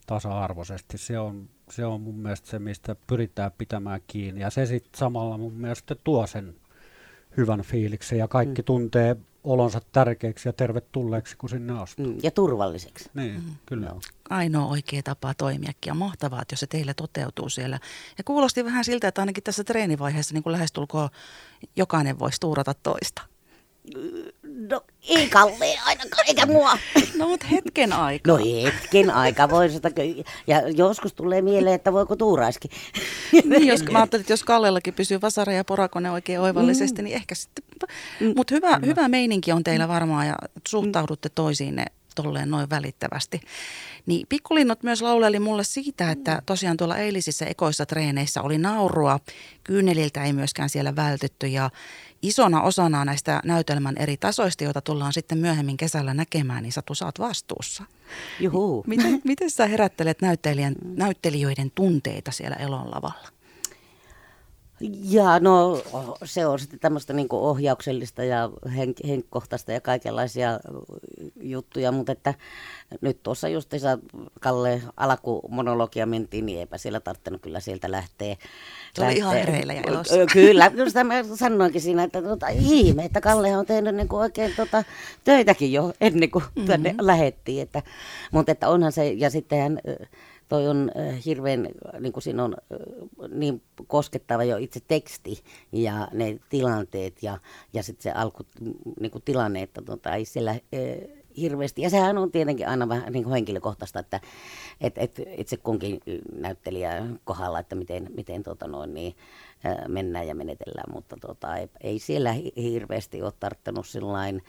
tasa-arvoisesti. 0.06 0.98
Se 0.98 1.18
on, 1.18 1.48
se 1.70 1.84
on 1.86 2.00
mun 2.00 2.18
mielestä 2.18 2.48
se, 2.48 2.58
mistä 2.58 2.96
pyritään 3.06 3.52
pitämään 3.58 4.00
kiinni. 4.06 4.40
Ja 4.40 4.50
se 4.50 4.66
sitten 4.66 4.98
samalla 4.98 5.38
mun 5.38 5.52
mielestä 5.52 5.94
tuo 5.94 6.26
sen 6.26 6.54
hyvän 7.36 7.62
fiiliksen 7.62 8.18
ja 8.18 8.28
kaikki 8.28 8.62
mm. 8.62 8.66
tuntee 8.66 9.16
olonsa 9.44 9.80
tärkeäksi 9.92 10.48
ja 10.48 10.52
tervetulleeksi, 10.52 11.36
kun 11.36 11.48
sinne 11.48 11.80
astuu. 11.80 12.06
Mm, 12.06 12.18
ja 12.22 12.30
turvalliseksi. 12.30 13.10
Niin, 13.14 13.34
mm. 13.34 13.56
kyllä. 13.66 13.86
Joo. 13.86 14.00
Ainoa 14.30 14.66
oikea 14.66 15.02
tapa 15.02 15.34
toimiakin 15.34 15.90
ja 15.90 15.94
mahtavaa, 15.94 16.42
että 16.42 16.52
jos 16.52 16.60
se 16.60 16.66
teillä 16.66 16.94
toteutuu 16.94 17.48
siellä. 17.48 17.78
Ja 18.18 18.24
kuulosti 18.24 18.64
vähän 18.64 18.84
siltä, 18.84 19.08
että 19.08 19.22
ainakin 19.22 19.42
tässä 19.42 19.64
treenivaiheessa 19.64 20.34
niin 20.34 20.42
kuin 20.42 20.52
lähestulkoon 20.52 21.08
jokainen 21.76 22.18
voisi 22.18 22.40
tuurata 22.40 22.74
toista. 22.74 23.22
No 24.54 24.80
ei 25.08 25.28
Kalle 25.28 25.78
ainakaan, 25.84 26.24
eikä 26.28 26.46
mua. 26.46 26.78
No 27.18 27.28
mutta 27.28 27.46
hetken 27.46 27.92
aika. 27.92 28.32
No 28.32 28.38
hetken 28.64 29.10
aika 29.10 29.50
voi 29.50 29.70
sitä, 29.70 29.90
ja 30.46 30.68
joskus 30.68 31.12
tulee 31.12 31.42
mieleen, 31.42 31.74
että 31.74 31.92
voiko 31.92 32.16
tuuraiskin. 32.16 32.70
niin, 33.44 33.66
jos, 33.66 33.84
mä 33.84 33.98
ajattelin, 33.98 34.20
että 34.20 34.32
jos 34.32 34.44
Kallellakin 34.44 34.94
pysyy 34.94 35.20
vasara 35.20 35.52
ja 35.52 35.64
porakone 35.64 36.10
oikein 36.10 36.40
oivallisesti, 36.40 37.02
niin 37.02 37.16
ehkä 37.16 37.34
sitten. 37.34 37.64
Mutta 38.36 38.54
hyvä, 38.54 38.80
hyvä 38.86 39.08
meininki 39.08 39.52
on 39.52 39.64
teillä 39.64 39.88
varmaan 39.88 40.26
ja 40.26 40.34
suhtaudutte 40.68 41.28
toisiinne 41.28 41.84
tolleen 42.14 42.50
noin 42.50 42.70
välittävästi. 42.70 43.40
Niin 44.06 44.26
pikkulinnut 44.28 44.82
myös 44.82 45.02
lauleli 45.02 45.38
mulle 45.38 45.64
siitä, 45.64 46.10
että 46.10 46.42
tosiaan 46.46 46.76
tuolla 46.76 46.96
eilisissä 46.96 47.46
ekoissa 47.46 47.86
treeneissä 47.86 48.42
oli 48.42 48.58
naurua. 48.58 49.20
Kyyneliltä 49.64 50.24
ei 50.24 50.32
myöskään 50.32 50.70
siellä 50.70 50.96
vältytty 50.96 51.46
ja 51.46 51.70
isona 52.22 52.62
osana 52.62 53.04
näistä 53.04 53.40
näytelmän 53.44 53.94
eri 53.98 54.16
tasoista, 54.16 54.64
joita 54.64 54.80
tullaan 54.80 55.12
sitten 55.12 55.38
myöhemmin 55.38 55.76
kesällä 55.76 56.14
näkemään, 56.14 56.62
niin 56.62 56.72
Satu, 56.72 56.94
sä 56.94 57.04
oot 57.04 57.18
vastuussa. 57.18 57.84
Juhu. 58.40 58.84
Miten, 58.86 59.20
miten 59.24 59.50
sä 59.50 59.66
herättelet 59.66 60.22
näyttelijän, 60.22 60.74
näyttelijöiden 60.84 61.70
tunteita 61.74 62.30
siellä 62.30 62.56
elon 62.56 62.90
Ja 64.92 65.40
no 65.40 65.82
se 66.24 66.46
on 66.46 66.58
sitten 66.58 66.80
tämmöistä 66.80 67.12
niin 67.12 67.28
ohjauksellista 67.30 68.24
ja 68.24 68.50
henk- 68.66 69.06
henkkohtaista 69.08 69.72
ja 69.72 69.80
kaikenlaisia 69.80 70.60
juttuja, 71.40 71.92
mutta 71.92 72.12
että 72.12 72.34
nyt 73.00 73.22
tuossa 73.22 73.48
justiinsa 73.48 73.98
Kalle 74.40 74.82
alkumonologia 74.96 76.06
mentiin, 76.06 76.46
niin 76.46 76.58
eipä 76.58 76.78
siellä 76.78 77.00
tarttunut 77.00 77.42
kyllä 77.42 77.60
sieltä 77.60 77.90
lähteä. 77.90 78.36
Se 78.94 79.04
oli 79.04 79.16
ihan 79.16 79.34
hereillä 79.34 79.72
ja 79.72 79.82
elossa. 79.86 80.14
Kyllä, 80.32 80.72
sitä 80.86 81.04
mä 81.04 81.14
sanoinkin 81.34 81.80
siinä, 81.80 82.02
että 82.02 82.22
tota, 82.22 82.48
ihme, 82.48 83.04
että 83.04 83.20
Kalle 83.20 83.56
on 83.56 83.66
tehnyt 83.66 83.94
niin 83.94 84.08
kuin 84.08 84.20
oikein 84.20 84.52
tota, 84.56 84.84
töitäkin 85.24 85.72
jo 85.72 85.92
ennen 86.00 86.30
kuin 86.30 86.44
mm-hmm. 86.44 86.66
tänne 86.66 86.94
lähettiin. 87.00 87.62
Että, 87.62 87.82
mutta 88.32 88.52
että 88.52 88.68
onhan 88.68 88.92
se, 88.92 89.12
ja 89.12 89.30
sittenhän 89.30 89.80
toi 90.54 90.68
on 90.68 90.90
äh, 90.96 91.24
hirveän, 91.24 91.68
niin 92.00 92.12
kuin 92.12 92.22
siinä 92.22 92.44
on 92.44 92.54
äh, 92.72 93.28
niin 93.30 93.62
koskettava 93.86 94.44
jo 94.44 94.56
itse 94.56 94.80
teksti 94.88 95.42
ja 95.72 96.08
ne 96.12 96.38
tilanteet 96.48 97.22
ja, 97.22 97.38
ja 97.72 97.82
sitten 97.82 98.02
se 98.02 98.10
alku 98.10 98.42
niin 99.00 99.10
kuin 99.10 99.22
tilanne, 99.24 99.62
että 99.62 99.82
tota, 99.82 100.14
ei 100.14 100.24
siellä 100.24 100.50
äh, 100.50 100.60
hirveästi, 101.36 101.82
ja 101.82 101.90
sehän 101.90 102.18
on 102.18 102.32
tietenkin 102.32 102.68
aina 102.68 102.88
vähän 102.88 103.12
niin 103.12 103.24
kuin 103.24 103.32
henkilökohtaista, 103.32 103.98
että 103.98 104.20
et, 104.80 104.98
et 104.98 105.20
itse 105.36 105.56
kunkin 105.56 106.00
näyttelijä 106.32 107.06
kohdalla, 107.24 107.58
että 107.58 107.74
miten, 107.74 108.10
miten 108.16 108.42
tota 108.42 108.68
noin, 108.68 108.94
niin, 108.94 109.16
äh, 109.66 109.88
mennään 109.88 110.26
ja 110.26 110.34
menetellään, 110.34 110.92
mutta 110.94 111.16
tota, 111.20 111.56
ei, 111.56 111.68
ei 111.80 111.98
siellä 111.98 112.32
hi- 112.32 112.52
hirveästi 112.56 113.22
ole 113.22 113.32
tarttunut 113.40 113.86
sillain, 113.86 114.42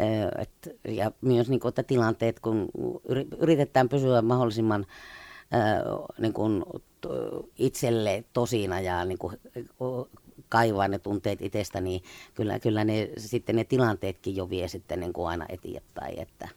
äh, 0.00 0.42
et, 0.42 0.76
ja 0.88 1.12
myös 1.20 1.48
niin 1.48 1.60
kuin, 1.60 1.68
että 1.68 1.82
tilanteet, 1.82 2.40
kun 2.40 2.68
yri- 3.08 3.36
yritetään 3.38 3.88
pysyä 3.88 4.22
mahdollisimman 4.22 4.86
niin 6.18 6.32
kuin, 6.32 6.64
itselle 7.58 8.24
tosina 8.32 8.80
ja 8.80 9.04
niin 9.04 9.18
kuin, 9.18 9.36
kaivaa 10.48 10.88
ne 10.88 10.98
tunteet 10.98 11.42
itsestä, 11.42 11.80
niin 11.80 12.02
kyllä, 12.34 12.58
kyllä 12.58 12.84
ne, 12.84 13.10
sitten 13.16 13.56
ne 13.56 13.64
tilanteetkin 13.64 14.36
jo 14.36 14.50
vie 14.50 14.68
sitten 14.68 15.00
niin 15.00 15.12
kuin 15.12 15.28
aina 15.28 15.46
eteenpäin. 15.48 16.18
Että. 16.18 16.48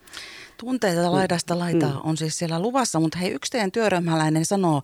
Tunteita 0.57 1.12
laidasta 1.12 1.59
laitaa 1.59 2.01
on 2.03 2.17
siis 2.17 2.38
siellä 2.38 2.59
luvassa, 2.59 3.00
mutta 3.00 3.17
hei, 3.17 3.31
yksi 3.31 3.51
teidän 3.51 3.71
työryhmäläinen 3.71 4.45
sanoo 4.45 4.81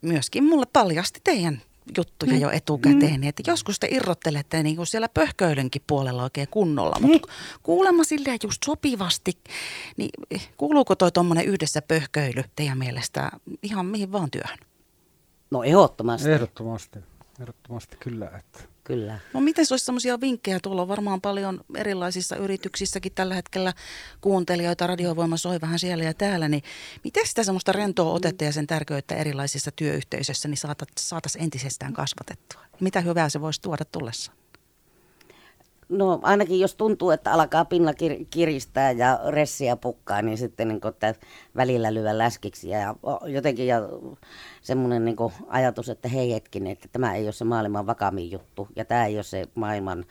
myöskin 0.00 0.44
mulle 0.44 0.66
paljasti 0.72 1.20
teidän 1.24 1.62
juttuja 1.96 2.36
jo 2.36 2.50
etukäteen, 2.50 3.24
että 3.24 3.42
joskus 3.46 3.78
te 3.78 3.88
irrottelette 3.90 4.62
niin 4.62 4.76
kuin 4.76 4.86
siellä 4.86 5.08
pöhköilynkin 5.08 5.82
puolella 5.86 6.22
oikein 6.22 6.48
kunnolla, 6.50 6.96
mutta 7.00 7.28
kuulemma 7.62 8.04
silleen 8.04 8.38
just 8.42 8.62
sopivasti, 8.64 9.38
niin 9.96 10.10
kuuluuko 10.56 10.96
toi 10.96 11.12
tuommoinen 11.12 11.44
yhdessä 11.44 11.82
pöhköily 11.82 12.44
teidän 12.56 12.78
mielestä 12.78 13.30
ihan 13.62 13.86
mihin 13.86 14.12
vaan 14.12 14.30
työhön? 14.30 14.58
No 15.50 15.62
ehdottomasti, 15.62 16.30
Ehdottomasti, 16.30 16.98
ehdottomasti 17.40 17.96
kyllä. 17.96 18.30
Että. 18.38 18.75
Kyllä. 18.86 19.18
No 19.32 19.40
miten 19.40 19.66
olisi 19.70 19.84
sellaisia 19.84 20.20
vinkkejä? 20.20 20.60
Tuolla 20.60 20.82
on 20.82 20.88
varmaan 20.88 21.20
paljon 21.20 21.60
erilaisissa 21.74 22.36
yrityksissäkin 22.36 23.12
tällä 23.14 23.34
hetkellä 23.34 23.72
kuuntelijoita, 24.20 24.86
radiovoima 24.86 25.36
soi 25.36 25.60
vähän 25.60 25.78
siellä 25.78 26.04
ja 26.04 26.14
täällä, 26.14 26.48
niin 26.48 26.62
miten 27.04 27.26
sitä 27.26 27.44
semmoista 27.44 27.72
rentoa 27.72 28.12
otetta 28.12 28.44
ja 28.44 28.52
sen 28.52 28.66
tärkeyttä 28.66 29.14
erilaisissa 29.14 29.70
työyhteisöissä 29.70 30.48
niin 30.48 30.58
saataisiin 30.98 31.44
entisestään 31.44 31.92
kasvatettua? 31.92 32.60
Mitä 32.80 33.00
hyvää 33.00 33.28
se 33.28 33.40
voisi 33.40 33.62
tuoda 33.62 33.84
tullessa? 33.84 34.32
No 35.88 36.20
ainakin 36.22 36.60
jos 36.60 36.74
tuntuu, 36.74 37.10
että 37.10 37.32
alkaa 37.32 37.64
pinna 37.64 37.92
kir- 37.92 38.26
kiristää 38.30 38.90
ja 38.90 39.20
ressiä 39.28 39.76
pukkaa, 39.76 40.22
niin 40.22 40.38
sitten 40.38 40.68
niin 40.68 40.80
että 40.86 41.14
välillä 41.56 41.94
lyö 41.94 42.18
läskiksi. 42.18 42.68
Ja 42.68 42.96
jotenkin 43.26 43.66
ja 43.66 43.80
semmoinen 44.62 45.04
niin 45.04 45.16
ajatus, 45.48 45.88
että 45.88 46.08
hei 46.08 46.32
hetkinen, 46.32 46.72
että 46.72 46.88
tämä 46.92 47.14
ei 47.14 47.24
ole 47.24 47.32
se 47.32 47.44
maailman 47.44 47.86
vakamin 47.86 48.30
juttu. 48.30 48.68
Ja 48.76 48.84
tämä 48.84 49.06
ei 49.06 49.16
ole 49.16 49.22
se 49.22 49.44
maailman, 49.54 50.04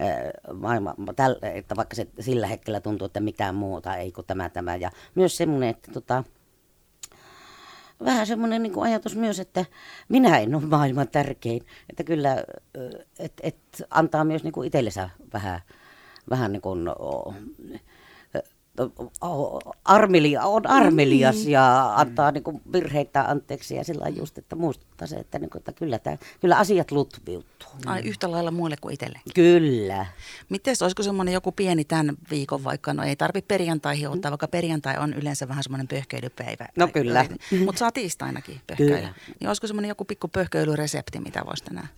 äh, 0.00 0.56
maailma, 0.60 0.94
että 1.54 1.76
vaikka 1.76 1.96
se 1.96 2.06
sillä 2.20 2.46
hetkellä 2.46 2.80
tuntuu, 2.80 3.06
että 3.06 3.20
mitään 3.20 3.54
muuta 3.54 3.96
ei 3.96 4.12
kuin 4.12 4.26
tämä 4.26 4.48
tämä. 4.48 4.76
Ja 4.76 4.90
myös 5.14 5.36
semmoinen, 5.36 5.68
että 5.68 5.92
tota, 5.92 6.24
vähän 8.04 8.26
semmoinen 8.26 8.62
niin 8.62 8.82
ajatus 8.82 9.16
myös, 9.16 9.40
että 9.40 9.64
minä 10.08 10.38
en 10.38 10.54
ole 10.54 10.66
maailman 10.66 11.08
tärkein. 11.08 11.66
Että 11.90 12.04
kyllä, 12.04 12.44
että 13.18 13.42
et 13.42 13.56
antaa 13.90 14.24
myös 14.24 14.44
niin 14.44 14.64
itsellensä 14.64 15.10
vähän, 15.32 15.60
vähän 16.30 16.52
niin 16.52 16.62
kuin, 16.62 16.88
armelia, 19.84 20.42
on 20.42 20.66
armelias 20.66 21.44
mm. 21.44 21.50
ja 21.50 21.94
antaa 21.96 22.32
niin 22.32 22.44
kuin 22.44 22.60
virheitä 22.72 23.22
anteeksi 23.22 23.74
ja 23.74 23.84
sillä 23.84 24.08
just, 24.08 24.38
että 24.38 24.56
muistuttaa 24.56 25.06
se, 25.06 25.16
että, 25.16 25.38
niin 25.38 25.50
kuin, 25.50 25.60
että 25.60 25.72
kyllä, 25.72 25.98
tämä, 25.98 26.16
kyllä 26.40 26.56
asiat 26.56 26.90
lutviuttuu. 26.90 27.68
Ai 27.86 28.02
yhtä 28.02 28.30
lailla 28.30 28.50
muille 28.50 28.76
kuin 28.80 28.94
itselle. 28.94 29.20
Kyllä. 29.34 30.06
Miten 30.48 30.74
olisiko 30.82 31.02
semmoinen 31.02 31.34
joku 31.34 31.52
pieni 31.52 31.84
tämän 31.84 32.16
viikon 32.30 32.64
vaikka, 32.64 32.94
no 32.94 33.02
ei 33.02 33.16
tarvi 33.16 33.42
perjantaihin 33.42 34.08
ottaa, 34.08 34.30
vaikka 34.30 34.48
perjantai 34.48 34.94
on 34.98 35.14
yleensä 35.14 35.48
vähän 35.48 35.62
semmoinen 35.62 35.88
pöhköilypäivä. 35.88 36.68
No 36.76 36.88
kyllä. 36.88 37.26
Mutta 37.64 37.78
saa 37.78 37.92
tiistainakin 37.92 38.60
pöhköillä. 38.66 39.14
Niin 39.40 39.48
olisiko 39.48 39.66
semmoinen 39.66 39.88
joku 39.88 40.04
pikku 40.04 40.28
pöhköilyresepti, 40.28 41.20
mitä 41.20 41.42
voisi 41.46 41.64
tänään 41.64 41.88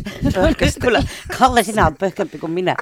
Kyllä, 0.80 1.02
Kalle, 1.38 1.62
sinä 1.62 1.86
olet 1.86 1.98
pöhkömpi 1.98 2.38
kuin 2.38 2.52
minä. 2.52 2.76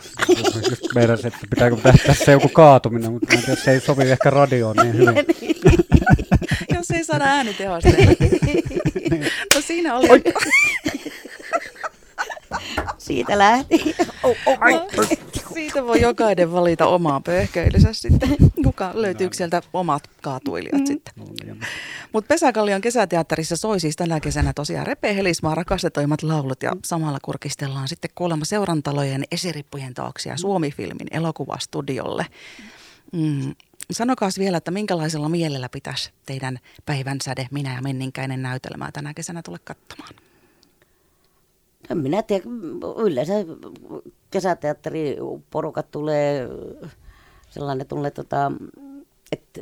Meidän, 0.95 1.19
että 1.25 1.39
pitääkö 1.51 1.77
tässä 2.07 2.33
joku 2.33 2.49
kaatuminen, 2.49 3.13
mutta 3.13 3.35
en 3.35 3.43
tiedä, 3.43 3.61
se 3.61 3.71
ei 3.71 3.81
sovi 3.81 4.11
ehkä 4.11 4.31
radioon 4.31 4.77
niin 4.77 4.95
hyvin. 4.95 5.27
Jos 6.75 6.91
ei 6.91 7.05
saada 7.05 7.25
äänitehosteella. 7.25 8.13
no 9.55 9.61
siinä 9.61 9.97
oli. 9.97 10.09
Siitä 13.11 13.39
lähti. 13.39 13.81
Oh, 14.23 14.37
oh, 14.47 14.59
oh. 14.99 15.09
Siitä 15.55 15.87
voi 15.87 16.01
jokainen 16.01 16.53
valita 16.53 16.87
omaa 16.87 17.21
pöhköilynsä 17.21 17.93
sitten. 17.93 18.37
Kuka 18.65 18.91
löytyykö 18.95 19.37
sieltä 19.37 19.63
omat 19.73 20.11
kaatuilijat 20.23 20.81
mm. 20.81 20.87
sitten. 20.87 21.15
Mutta 22.13 22.29
Pesäkallion 22.29 22.81
kesäteatterissa 22.81 23.57
soi 23.57 23.81
siis 23.81 23.97
tänä 23.97 24.21
kesänä 24.21 24.53
tosiaan 24.53 24.87
Repe 24.87 25.17
Helismaa 25.17 25.55
rakastetoimat 25.55 26.23
laulut 26.23 26.63
ja 26.63 26.73
samalla 26.85 27.19
kurkistellaan 27.23 27.89
sitten 27.89 28.11
kuulemma 28.15 28.45
seurantalojen 28.45 29.25
esirippujen 29.31 29.95
taakse 29.95 30.31
ja 30.31 30.37
Suomi-filmin 30.37 31.09
elokuvastudiolle. 31.11 32.27
Mm. 33.13 33.55
Sanokaas 33.91 34.39
vielä, 34.39 34.57
että 34.57 34.71
minkälaisella 34.71 35.29
mielellä 35.29 35.69
pitäisi 35.69 36.11
teidän 36.27 36.59
päivänsäde, 36.87 37.49
minä 37.51 37.75
ja 37.75 37.83
Menninkäinen 37.83 38.43
näytelmää 38.43 38.93
tänä 38.93 39.15
kesänä 39.15 39.43
tulla 39.43 39.59
katsomaan? 39.65 40.15
En 41.91 41.99
minä 41.99 42.23
tiedä, 42.23 42.45
yleensä 42.97 43.33
kesäteatteriporukat 44.31 45.91
tulee 45.91 46.49
sellainen 47.51 47.87
tulee 47.87 48.11
tota, 48.11 48.53
että 49.33 49.61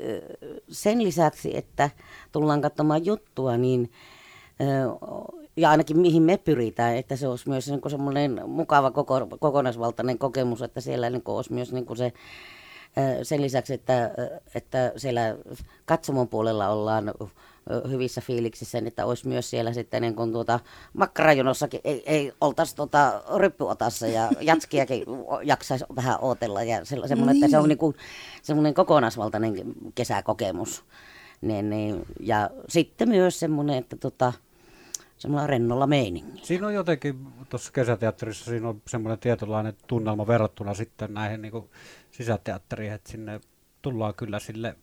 sen 0.68 1.02
lisäksi, 1.02 1.56
että 1.56 1.90
tullaan 2.32 2.60
katsomaan 2.60 3.06
juttua, 3.06 3.56
niin 3.56 3.90
ja 5.56 5.70
ainakin 5.70 5.98
mihin 5.98 6.22
me 6.22 6.36
pyritään, 6.36 6.96
että 6.96 7.16
se 7.16 7.28
olisi 7.28 7.48
myös 7.48 7.68
niin 7.68 7.80
semmoinen 7.88 8.40
mukava 8.48 8.90
koko, 8.90 9.26
kokonaisvaltainen 9.40 10.18
kokemus, 10.18 10.62
että 10.62 10.80
siellä 10.80 11.10
niin 11.10 11.22
olisi 11.26 11.52
myös 11.52 11.72
niin 11.72 11.96
se, 11.96 12.12
sen 13.22 13.42
lisäksi, 13.42 13.74
että, 13.74 14.10
että 14.54 14.92
siellä 14.96 15.36
katsomon 15.86 16.28
puolella 16.28 16.68
ollaan 16.68 17.12
hyvissä 17.90 18.20
fiiliksissä, 18.20 18.80
niin 18.80 18.88
että 18.88 19.06
olisi 19.06 19.28
myös 19.28 19.50
siellä 19.50 19.72
sitten 19.72 20.02
niin 20.02 20.14
kuin 20.14 20.32
tuota, 20.32 20.60
makkarajonossakin 20.92 21.80
ei, 21.84 22.02
ei 22.06 22.32
oltaisi 22.40 22.76
tuota 22.76 23.22
ryppyotassa 23.36 24.06
ja 24.06 24.28
jatskiakin 24.40 25.04
jaksaisi 25.44 25.84
vähän 25.96 26.18
ootella 26.20 26.62
ja 26.62 26.84
se, 26.84 26.96
semmoinen, 27.06 27.34
niin. 27.34 27.44
että 27.44 27.50
se 27.50 27.58
on 27.58 27.68
niin 27.68 27.78
kuin, 27.78 27.96
semmoinen 28.42 28.74
kokonaisvaltainen 28.74 29.54
kesäkokemus. 29.94 30.84
Niin, 31.40 31.70
niin, 31.70 32.02
ja 32.20 32.50
sitten 32.68 33.08
myös 33.08 33.40
semmoinen, 33.40 33.78
että 33.78 33.96
tota, 33.96 34.32
semmoinen 35.18 35.48
rennolla 35.48 35.86
meiningi. 35.86 36.40
Siinä 36.42 36.66
on 36.66 36.74
jotenkin, 36.74 37.26
tuossa 37.48 37.72
kesäteatterissa 37.72 38.44
siinä 38.44 38.68
on 38.68 38.82
semmoinen 38.86 39.18
tietynlainen 39.18 39.74
tunnelma 39.86 40.26
verrattuna 40.26 40.74
sitten 40.74 41.14
näihin 41.14 41.42
niin 41.42 41.52
sisäteatteriin, 42.18 42.92
että 42.92 43.10
sinne 43.10 43.40
tullaan 43.82 44.14
kyllä 44.14 44.38
sille 44.38 44.76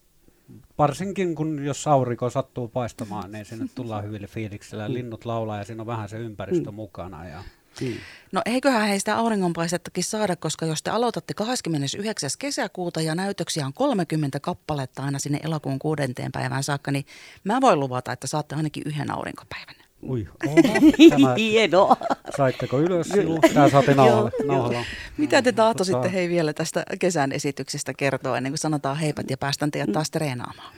varsinkin 0.78 1.34
kun 1.34 1.64
jos 1.64 1.86
aurinko 1.86 2.30
sattuu 2.30 2.68
paistamaan, 2.68 3.32
niin 3.32 3.44
sinne 3.44 3.66
tullaan 3.74 4.04
hyville 4.06 4.26
fiiliksillä. 4.26 4.88
Mm. 4.88 4.94
Linnut 4.94 5.24
laulaa 5.24 5.58
ja 5.58 5.64
siinä 5.64 5.82
on 5.82 5.86
vähän 5.86 6.08
se 6.08 6.18
ympäristö 6.18 6.70
mm. 6.70 6.74
mukana. 6.74 7.28
Ja... 7.28 7.42
Mm. 7.80 7.94
No 8.32 8.42
eiköhän 8.46 8.88
heistä 8.88 9.16
auringonpaistettakin 9.16 10.04
saada, 10.04 10.36
koska 10.36 10.66
jos 10.66 10.82
te 10.82 10.90
aloitatte 10.90 11.34
29. 11.34 12.30
kesäkuuta 12.38 13.00
ja 13.00 13.14
näytöksiä 13.14 13.66
on 13.66 13.72
30 13.72 14.40
kappaletta 14.40 15.02
aina 15.02 15.18
sinne 15.18 15.40
elokuun 15.42 15.78
kuudenteen 15.78 16.32
päivään 16.32 16.62
saakka, 16.62 16.90
niin 16.90 17.04
mä 17.44 17.60
voin 17.60 17.80
luvata, 17.80 18.12
että 18.12 18.26
saatte 18.26 18.54
ainakin 18.54 18.82
yhden 18.86 19.10
aurinkopäivän. 19.10 19.85
Ui, 20.08 20.28
Hienoa. 21.38 21.96
Saitteko 22.36 22.80
ylös? 22.80 23.08
Tämä 23.54 23.68
saatiin 23.68 23.96
nauhalle. 23.96 24.86
Mitä 25.16 25.42
te 25.42 25.52
tahtoisitte 25.52 26.12
hei 26.12 26.28
vielä 26.28 26.52
tästä 26.52 26.84
kesän 26.98 27.32
esityksestä 27.32 27.94
kertoa 27.94 28.36
ennen 28.36 28.52
kuin 28.52 28.58
sanotaan 28.58 28.96
heipat 28.96 29.30
ja 29.30 29.36
päästään 29.36 29.70
teidät 29.70 29.92
taas 29.92 30.10
treenaamaan? 30.10 30.72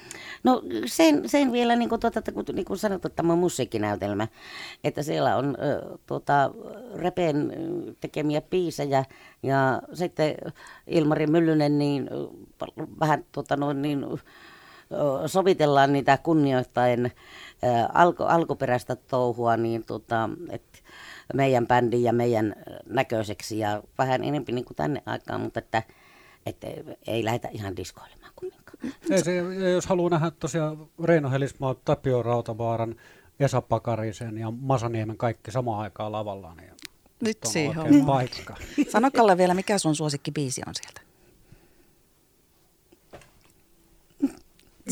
No 0.44 0.62
sen, 0.86 1.28
sen 1.28 1.52
vielä, 1.52 1.76
niin 1.76 1.88
kuin, 1.88 2.00
tuota, 2.00 2.32
kun, 2.32 2.44
niin 2.52 2.64
kuin 2.64 2.78
sanottu, 2.78 3.08
tämä 3.08 3.36
musiikkinäytelmä, 3.36 4.28
että 4.84 5.02
siellä 5.02 5.36
on 5.36 5.46
äh, 5.46 5.98
tuota, 6.06 6.50
Repen 6.94 7.52
tekemiä 8.00 8.40
biisejä 8.40 9.04
ja 9.42 9.82
sitten 9.94 10.34
Ilmari 10.86 11.26
Myllynen 11.26 11.78
niin 11.78 12.10
vähän 13.00 13.24
tuota, 13.32 13.56
noin, 13.56 13.82
niin, 13.82 14.06
sovitellaan 15.26 15.92
niitä 15.92 16.18
kunnioittaen 16.18 17.12
alku, 17.94 18.22
alkuperäistä 18.22 18.96
touhua, 18.96 19.56
niin 19.56 19.84
tota, 19.84 20.30
et 20.50 20.82
meidän 21.34 21.66
bändin 21.66 22.02
ja 22.02 22.12
meidän 22.12 22.54
näköiseksi 22.86 23.58
ja 23.58 23.82
vähän 23.98 24.24
enemmän 24.24 24.54
niin 24.54 24.64
kuin 24.64 24.76
tänne 24.76 25.02
aikaan, 25.06 25.40
mutta 25.40 25.58
että, 25.58 25.82
että 26.46 26.66
ei 27.06 27.24
lähdetä 27.24 27.48
ihan 27.52 27.76
diskoilemaan 27.76 28.32
kumminkaan. 28.36 28.78
Ei 29.10 29.24
se, 29.24 29.36
jos 29.72 29.86
haluaa 29.86 30.10
nähdä 30.10 30.30
tosiaan 30.30 30.86
Reino 31.04 31.30
Helismaa, 31.30 31.74
Tapio 31.74 32.22
Rautavaaran, 32.22 32.96
Esa 33.40 33.60
Pakarisen 33.60 34.38
ja 34.38 34.50
Masaniemen 34.50 35.16
kaikki 35.16 35.50
samaan 35.50 35.80
aikaan 35.80 36.12
lavalla, 36.12 36.54
niin 36.54 36.70
nyt 37.20 37.38
siihen 37.44 37.78
on 37.78 38.06
paikka. 38.06 38.56
Sano 38.90 39.10
Kalle 39.10 39.36
vielä, 39.38 39.54
mikä 39.54 39.78
sun 39.78 39.94
biisi 40.34 40.62
on 40.66 40.74
sieltä? 40.74 41.07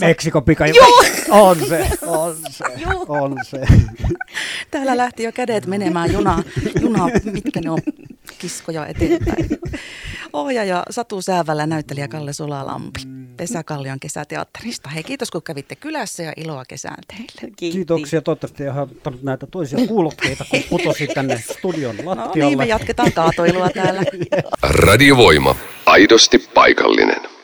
Meksikon 0.01 0.45
pika. 0.45 0.67
Joo! 0.67 1.05
On 1.31 1.57
se, 1.69 1.89
on 2.07 2.37
se, 2.51 2.65
on 3.09 3.37
se. 3.45 3.61
Täällä 4.71 4.97
lähti 4.97 5.23
jo 5.23 5.33
kädet 5.33 5.67
menemään 5.67 6.13
junaa, 6.13 6.43
junaa 6.81 7.09
mitkä 7.25 7.61
ne 7.61 7.71
on 7.71 7.79
kiskoja 8.39 8.87
eteenpäin. 8.87 9.49
Ohjaaja 10.33 10.83
Satu 10.91 11.23
Säävällä 11.23 11.67
näyttelijä 11.67 12.09
Kalle 12.09 12.33
Sulalampi. 12.33 13.01
Pesäkallion 13.37 14.01
kesäteatterista. 14.01 14.89
Hei, 14.89 15.03
kiitos 15.03 15.31
kun 15.31 15.43
kävitte 15.43 15.77
kylässä 15.77 16.23
ja 16.23 16.33
iloa 16.37 16.65
kesään 16.65 17.03
teille. 17.09 17.53
Kiitos. 17.57 17.75
Kiitoksia. 17.77 18.23
Toivottavasti 18.23 18.63
ei 18.63 18.69
ottanut 18.69 19.23
näitä 19.23 19.47
toisia 19.47 19.87
kuulokkeita, 19.89 20.45
kun 20.51 20.63
putosi 20.71 21.07
tänne 21.07 21.43
studion 21.53 21.97
lattialle. 22.05 22.41
No 22.41 22.49
niin, 22.49 22.59
me 22.59 22.67
jatketaan 22.67 23.13
kaatoilua 23.13 23.71
täällä. 23.71 24.03
Radiovoima. 24.87 25.57
Aidosti 25.87 26.39
paikallinen. 26.39 27.36